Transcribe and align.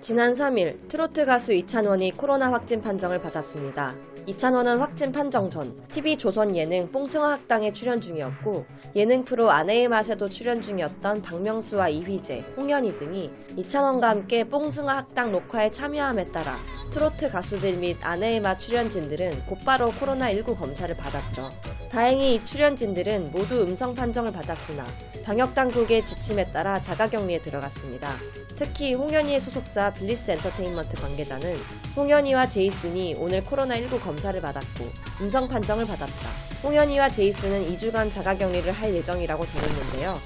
지난 0.00 0.32
3일 0.32 0.86
트로트 0.86 1.26
가수 1.26 1.52
이찬원이 1.52 2.16
코로나 2.16 2.52
확진 2.52 2.80
판정을 2.80 3.20
받았습니다. 3.20 3.96
이찬원은 4.26 4.78
확진 4.78 5.10
판정 5.10 5.50
전 5.50 5.74
TV조선 5.88 6.54
예능 6.54 6.92
뽕숭아 6.92 7.32
학당에 7.32 7.72
출연 7.72 8.00
중이었고 8.00 8.64
예능 8.94 9.24
프로 9.24 9.50
아내의 9.50 9.88
맛에도 9.88 10.28
출연 10.28 10.60
중이었던 10.60 11.22
박명수와 11.22 11.88
이휘재, 11.88 12.44
홍현희 12.56 12.96
등이 12.96 13.32
이찬원과 13.56 14.08
함께 14.08 14.44
뽕숭아 14.44 14.98
학당 14.98 15.32
녹화에 15.32 15.70
참여함에 15.70 16.30
따라 16.30 16.56
트로트 16.92 17.30
가수들 17.30 17.78
및 17.78 17.96
아내의 18.00 18.40
맛 18.40 18.60
출연진들은 18.60 19.46
곧바로 19.46 19.88
코로나19 19.90 20.56
검사를 20.56 20.94
받았죠. 20.96 21.50
다행히 21.90 22.36
이 22.36 22.44
출연진들은 22.44 23.32
모두 23.32 23.62
음성 23.62 23.94
판정을 23.94 24.30
받았으나 24.30 24.84
방역당국의 25.28 26.06
지침에 26.06 26.50
따라 26.50 26.80
자가격리에 26.80 27.42
들어갔습니다. 27.42 28.08
특히 28.56 28.94
홍현희의 28.94 29.40
소속사 29.40 29.92
블리스 29.92 30.30
엔터테인먼트 30.30 30.96
관계자는 31.02 31.54
홍현희와 31.96 32.48
제이쓴이 32.48 33.14
오늘 33.18 33.44
코로나19 33.44 34.00
검사를 34.00 34.40
받았고 34.40 34.90
음성 35.20 35.46
판정을 35.46 35.86
받았다. 35.86 36.28
홍현희와 36.62 37.10
제이쓴은 37.10 37.66
2주간 37.66 38.10
자가격리를 38.10 38.72
할 38.72 38.94
예정이라고 38.94 39.44
전했는데요. 39.44 40.18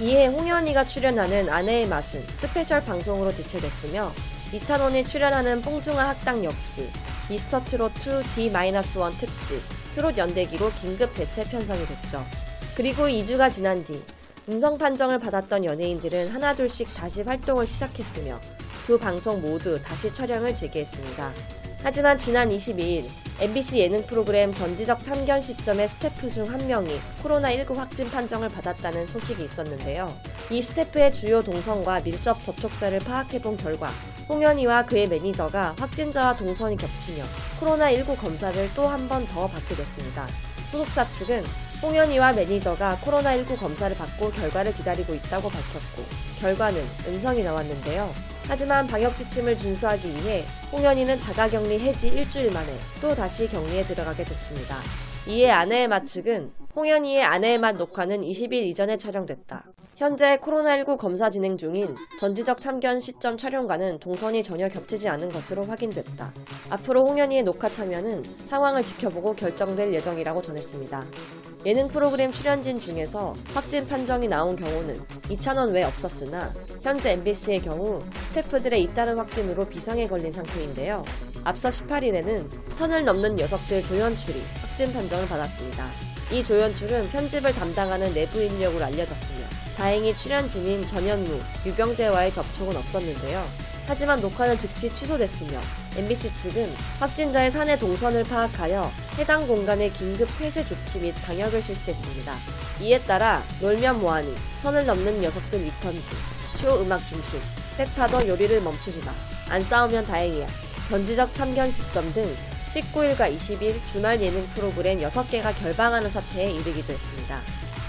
이에 0.00 0.26
홍현희가 0.26 0.84
출연하는 0.84 1.48
아내의 1.48 1.86
맛은 1.86 2.26
스페셜 2.32 2.82
방송으로 2.82 3.32
대체됐으며 3.32 4.12
이찬원이 4.52 5.04
출연하는 5.04 5.62
뽕숭아 5.62 6.08
학당 6.08 6.42
역시 6.42 6.90
미스터 7.28 7.62
트롯 7.62 7.92
2 7.98 8.24
D-1 8.34 8.82
특집 9.16 9.62
트롯 9.92 10.18
연대기로 10.18 10.72
긴급 10.72 11.14
대체 11.14 11.44
편성이 11.44 11.86
됐죠. 11.86 12.26
그리고 12.74 13.04
2주가 13.04 13.52
지난 13.52 13.84
뒤 13.84 14.02
음성 14.50 14.76
판정을 14.78 15.20
받았던 15.20 15.64
연예인들은 15.64 16.30
하나둘씩 16.30 16.92
다시 16.94 17.22
활동을 17.22 17.68
시작했으며 17.68 18.40
두 18.84 18.98
방송 18.98 19.40
모두 19.40 19.80
다시 19.80 20.12
촬영을 20.12 20.52
재개했습니다. 20.52 21.32
하지만 21.84 22.18
지난 22.18 22.50
22일 22.50 23.06
MBC 23.38 23.78
예능 23.78 24.04
프로그램 24.06 24.52
전지적 24.52 25.04
참견 25.04 25.40
시점의 25.40 25.86
스태프 25.86 26.30
중 26.32 26.46
한 26.50 26.66
명이 26.66 27.00
코로나19 27.22 27.74
확진 27.76 28.10
판정을 28.10 28.48
받았다는 28.48 29.06
소식이 29.06 29.44
있었는데요. 29.44 30.14
이 30.50 30.60
스태프의 30.60 31.12
주요 31.12 31.42
동선과 31.42 32.00
밀접 32.00 32.42
접촉자를 32.42 32.98
파악해본 32.98 33.56
결과 33.56 33.88
홍현희와 34.28 34.84
그의 34.86 35.06
매니저가 35.08 35.76
확진자와 35.78 36.36
동선이 36.36 36.76
겹치며 36.76 37.22
코로나19 37.60 38.16
검사를 38.18 38.74
또 38.74 38.88
한 38.88 39.08
번 39.08 39.24
더 39.28 39.46
받게 39.46 39.76
됐습니다. 39.76 40.26
소속사 40.72 41.08
측은 41.08 41.44
홍현희와 41.82 42.34
매니저가 42.34 42.98
코로나19 43.02 43.58
검사를 43.58 43.96
받고 43.96 44.30
결과를 44.30 44.74
기다리고 44.74 45.14
있다고 45.14 45.48
밝혔고 45.48 46.02
결과는 46.38 46.82
음성이 47.08 47.42
나왔는데요. 47.42 48.12
하지만 48.46 48.86
방역 48.86 49.16
지침을 49.16 49.56
준수하기 49.56 50.08
위해 50.16 50.44
홍현희는 50.72 51.18
자가격리 51.18 51.78
해지 51.80 52.08
일주일 52.08 52.52
만에 52.52 52.68
또 53.00 53.14
다시 53.14 53.48
격리에 53.48 53.84
들어가게 53.84 54.24
됐습니다. 54.24 54.76
이에 55.26 55.50
아내의 55.50 55.88
맛 55.88 56.06
측은 56.06 56.52
홍현희의 56.76 57.22
아내의 57.22 57.58
맛 57.58 57.76
녹화는 57.76 58.20
20일 58.20 58.54
이전에 58.54 58.98
촬영됐다. 58.98 59.64
현재 59.96 60.38
코로나19 60.38 60.96
검사 60.98 61.28
진행 61.30 61.56
중인 61.56 61.94
전지적 62.18 62.60
참견 62.60 63.00
시점 63.00 63.36
촬영과는 63.36 64.00
동선이 64.00 64.42
전혀 64.42 64.68
겹치지 64.68 65.08
않은 65.08 65.30
것으로 65.30 65.66
확인됐다. 65.66 66.32
앞으로 66.70 67.06
홍현희의 67.08 67.42
녹화 67.42 67.70
참여는 67.70 68.24
상황을 68.44 68.82
지켜보고 68.82 69.34
결정될 69.34 69.92
예정이라고 69.94 70.40
전했습니다. 70.42 71.04
예능 71.66 71.88
프로그램 71.88 72.32
출연진 72.32 72.80
중에서 72.80 73.34
확진 73.52 73.86
판정이 73.86 74.28
나온 74.28 74.56
경우는 74.56 74.98
이찬원 75.28 75.72
외 75.72 75.82
없었으나 75.82 76.50
현재 76.80 77.12
MBC의 77.12 77.60
경우 77.60 78.00
스태프들의 78.18 78.82
잇따른 78.82 79.18
확진으로 79.18 79.66
비상에 79.66 80.08
걸린 80.08 80.32
상태인데요. 80.32 81.04
앞서 81.44 81.68
18일에는 81.68 82.48
선을 82.72 83.04
넘는 83.04 83.36
녀석들 83.36 83.82
조연출이 83.82 84.42
확진 84.62 84.90
판정을 84.94 85.28
받았습니다. 85.28 85.86
이 86.32 86.42
조연출은 86.42 87.10
편집을 87.10 87.52
담당하는 87.52 88.14
내부 88.14 88.40
인력으로 88.40 88.82
알려졌으며 88.82 89.40
다행히 89.76 90.16
출연진인 90.16 90.86
전현무, 90.86 91.38
유병재와의 91.66 92.32
접촉은 92.32 92.74
없었는데요. 92.74 93.44
하지만 93.86 94.20
녹화는 94.20 94.58
즉시 94.58 94.92
취소됐으며 94.94 95.60
MBC 95.96 96.34
측은 96.34 96.72
확진자의 97.00 97.50
사내 97.50 97.78
동선을 97.78 98.24
파악하여 98.24 98.90
해당 99.18 99.46
공간의 99.46 99.92
긴급 99.92 100.28
폐쇄 100.38 100.64
조치 100.64 101.00
및 101.00 101.14
방역을 101.24 101.60
실시했습니다. 101.60 102.34
이에 102.80 103.00
따라 103.00 103.42
놀면 103.60 104.00
뭐하니, 104.00 104.34
선을 104.58 104.86
넘는 104.86 105.20
녀석들 105.20 105.60
리턴즈, 105.60 106.14
쇼 106.56 106.80
음악 106.80 107.06
중심, 107.06 107.40
백파더 107.76 108.26
요리를 108.26 108.60
멈추지 108.60 109.00
마, 109.00 109.12
안 109.48 109.62
싸우면 109.62 110.06
다행이야, 110.06 110.46
전지적 110.88 111.34
참견 111.34 111.70
시점 111.70 112.12
등 112.12 112.36
19일과 112.70 113.34
20일 113.34 113.74
주말 113.90 114.22
예능 114.22 114.46
프로그램 114.48 115.00
6개가 115.00 115.58
결방하는 115.60 116.08
사태에 116.08 116.52
이르기도 116.52 116.92
했습니다. 116.92 117.38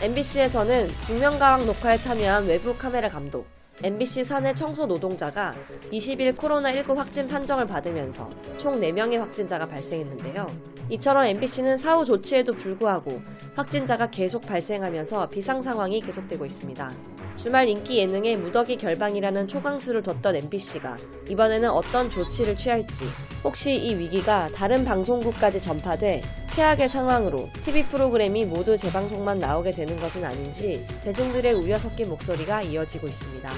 MBC에서는 0.00 0.88
복면가왕 1.06 1.66
녹화에 1.66 2.00
참여한 2.00 2.46
외부 2.46 2.74
카메라 2.76 3.08
감독, 3.08 3.46
MBC 3.82 4.24
사내 4.24 4.52
청소 4.52 4.84
노동자가 4.84 5.54
20일 5.90 6.36
코로나19 6.36 6.94
확진 6.96 7.26
판정을 7.28 7.66
받으면서 7.66 8.28
총 8.58 8.78
4명의 8.78 9.18
확진자가 9.18 9.66
발생했는데요. 9.66 10.54
이처럼 10.90 11.24
MBC는 11.24 11.76
사후 11.78 12.04
조치에도 12.04 12.54
불구하고 12.54 13.22
확진자가 13.54 14.10
계속 14.10 14.44
발생하면서 14.44 15.30
비상 15.30 15.62
상황이 15.62 16.00
계속되고 16.00 16.44
있습니다. 16.44 16.92
주말 17.36 17.68
인기 17.68 17.98
예능에 17.98 18.36
무더기 18.36 18.76
결방이라는 18.76 19.48
초강수를 19.48 20.02
뒀던 20.02 20.36
MBC가 20.36 20.98
이번에는 21.28 21.70
어떤 21.70 22.10
조치를 22.10 22.56
취할지 22.56 23.04
혹시 23.42 23.74
이 23.74 23.94
위기가 23.94 24.48
다른 24.54 24.84
방송국까지 24.84 25.60
전파돼 25.60 26.22
최악의 26.50 26.88
상황으로 26.88 27.48
TV 27.62 27.84
프로그램이 27.84 28.44
모두 28.44 28.76
재방송만 28.76 29.38
나오게 29.38 29.70
되는 29.70 29.96
것은 29.98 30.24
아닌지 30.24 30.86
대중들의 31.02 31.54
우려 31.54 31.78
섞인 31.78 32.08
목소리가 32.08 32.62
이어지고 32.62 33.06
있습니다. 33.06 33.50